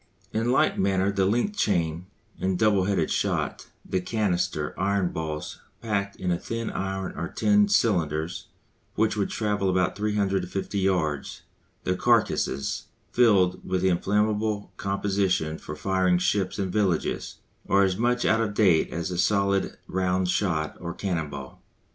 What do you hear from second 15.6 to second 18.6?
firing ships and villages, are as much out of